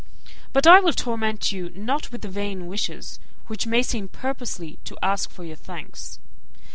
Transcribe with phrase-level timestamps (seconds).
[0.51, 1.65] But I will not torment you
[2.11, 6.17] with vain wishes, which may seem purposely to ask for your thanks.